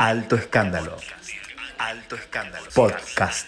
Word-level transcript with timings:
Alto 0.00 0.36
Escándalo. 0.36 0.96
Alto 1.76 2.16
Escándalo. 2.16 2.64
Podcast. 2.74 3.46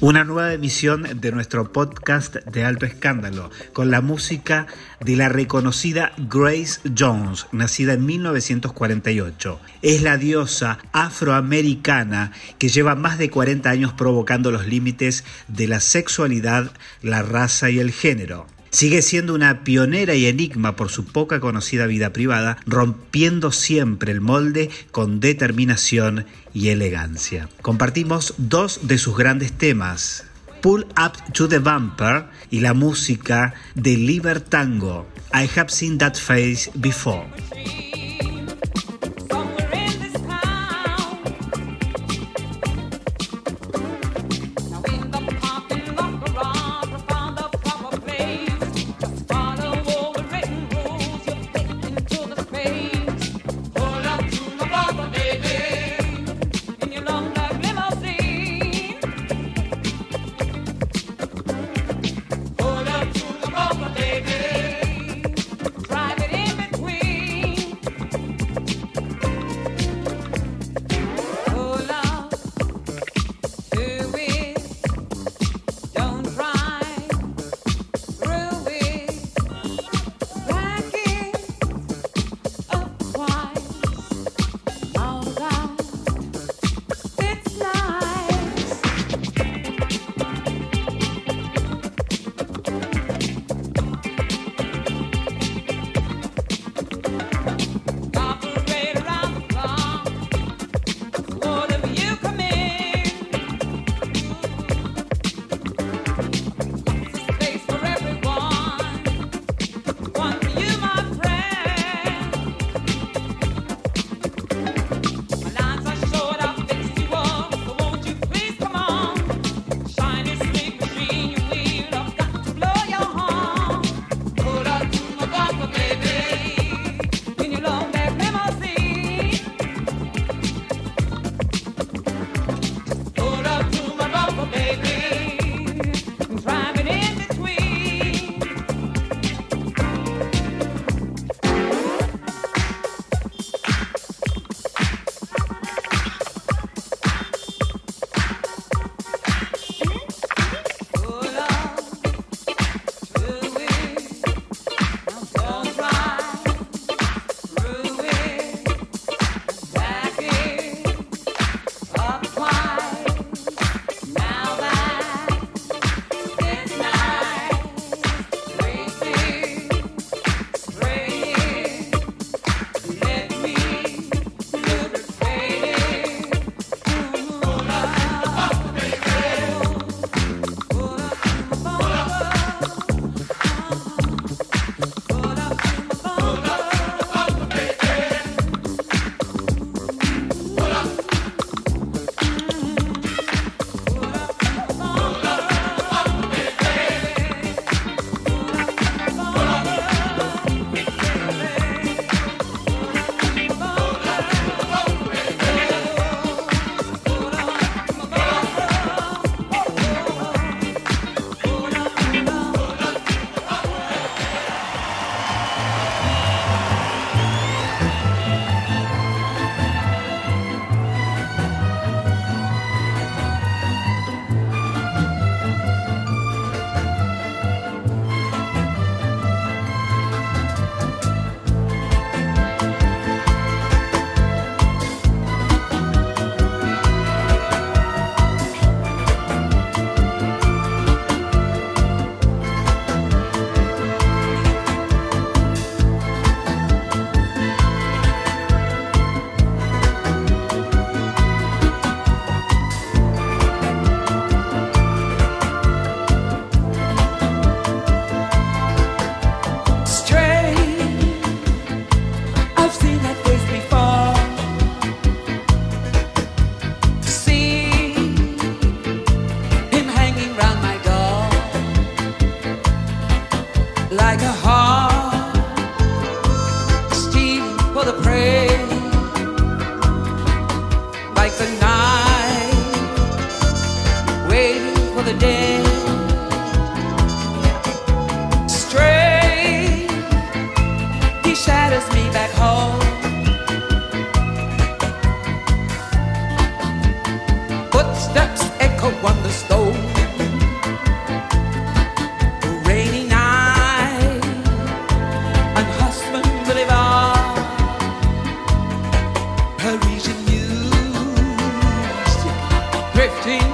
Una 0.00 0.24
nueva 0.24 0.52
emisión 0.52 1.20
de 1.20 1.30
nuestro 1.30 1.72
podcast 1.72 2.34
de 2.34 2.64
Alto 2.64 2.84
Escándalo, 2.84 3.50
con 3.72 3.92
la 3.92 4.00
música 4.00 4.66
de 4.98 5.14
la 5.14 5.28
reconocida 5.28 6.10
Grace 6.18 6.80
Jones, 6.98 7.46
nacida 7.52 7.92
en 7.92 8.06
1948. 8.06 9.60
Es 9.82 10.02
la 10.02 10.16
diosa 10.16 10.78
afroamericana 10.90 12.32
que 12.58 12.68
lleva 12.68 12.96
más 12.96 13.16
de 13.16 13.30
40 13.30 13.70
años 13.70 13.92
provocando 13.92 14.50
los 14.50 14.66
límites 14.66 15.22
de 15.46 15.68
la 15.68 15.78
sexualidad, 15.78 16.72
la 17.02 17.22
raza 17.22 17.70
y 17.70 17.78
el 17.78 17.92
género. 17.92 18.48
Sigue 18.76 19.00
siendo 19.00 19.32
una 19.32 19.64
pionera 19.64 20.16
y 20.16 20.26
enigma 20.26 20.76
por 20.76 20.90
su 20.90 21.06
poca 21.06 21.40
conocida 21.40 21.86
vida 21.86 22.12
privada, 22.12 22.58
rompiendo 22.66 23.50
siempre 23.50 24.12
el 24.12 24.20
molde 24.20 24.68
con 24.90 25.18
determinación 25.18 26.26
y 26.52 26.68
elegancia. 26.68 27.48
Compartimos 27.62 28.34
dos 28.36 28.80
de 28.82 28.98
sus 28.98 29.16
grandes 29.16 29.52
temas, 29.52 30.26
Pull 30.60 30.84
Up 30.90 31.32
to 31.32 31.48
the 31.48 31.58
Bumper 31.58 32.26
y 32.50 32.60
la 32.60 32.74
música 32.74 33.54
de 33.74 33.96
Libertango. 33.96 35.06
I 35.32 35.48
have 35.58 35.70
seen 35.70 35.96
that 35.96 36.16
face 36.16 36.70
before. 36.74 37.24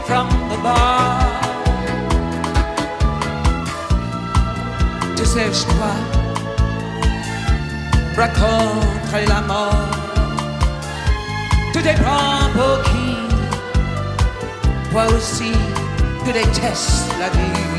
From 0.07 0.29
the 0.51 0.59
bar. 0.63 1.19
Tu 5.17 5.25
sais, 5.25 5.51
je 5.53 5.65
crois, 5.71 6.01
raconter 8.17 9.27
la 9.27 9.41
mort. 9.43 9.89
Tout 11.73 11.81
dépend 11.81 12.51
pour 12.55 12.83
qui. 12.89 13.17
Toi 14.91 15.07
aussi, 15.17 15.53
tu 16.25 16.33
détestes 16.33 17.15
la 17.19 17.31
vie. 17.31 17.72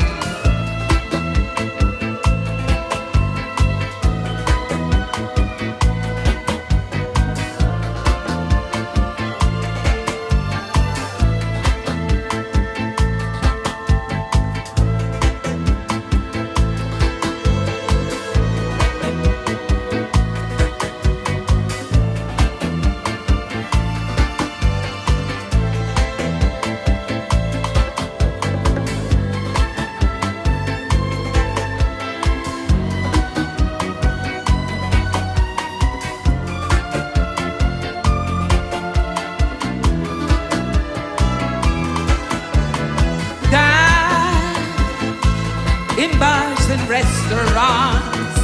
In 46.04 46.18
bars 46.18 46.68
and 46.68 46.82
restaurants. 46.88 48.36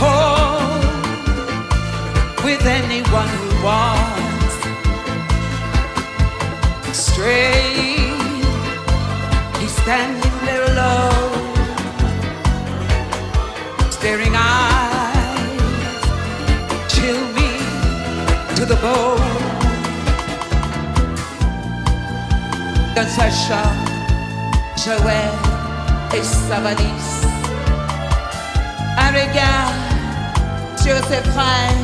Oh, 0.00 0.80
with 2.44 2.64
anyone 2.64 3.28
who 3.38 3.48
wants. 3.68 4.54
Straight, 7.06 8.46
he's 9.58 9.74
standing 9.82 10.36
there 10.46 10.64
alone, 10.72 11.54
staring 13.90 14.34
eyes, 14.34 15.60
chill 16.94 17.20
me 17.36 17.50
to 18.56 18.64
the 18.64 18.78
bone. 18.86 19.34
Dans 22.94 23.10
sa 23.16 23.28
chambre, 23.28 23.95
Joël 24.76 25.32
et 26.14 26.22
Savanis. 26.22 27.26
Un 28.98 29.10
regard, 29.10 29.72
Dieu 30.82 30.94
c'est 31.08 31.26
vrai, 31.28 31.74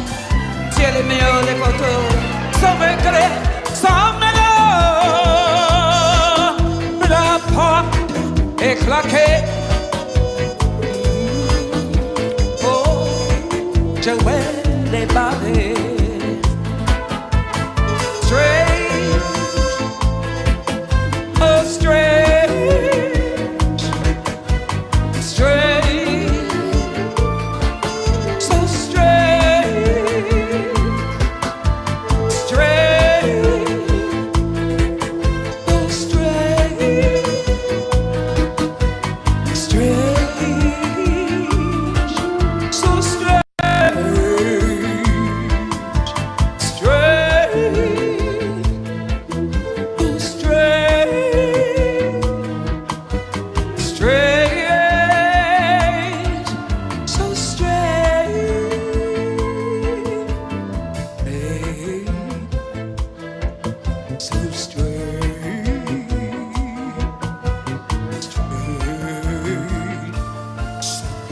Dieu 0.76 0.86
le 0.96 1.02
meilleur 1.08 1.40
des 1.42 1.54
poteaux, 1.54 2.08
sans 2.60 2.74
regret, 2.74 3.30
sans 3.72 4.12
mélange. 4.20 4.52
La 7.08 7.38
porte 7.54 7.96
est 8.62 8.76
claquée. 8.76 9.44
Oh, 12.64 13.06
Joël 14.02 14.94
est 14.94 15.12
barré. 15.12 15.91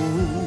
Ooh. 0.03 0.40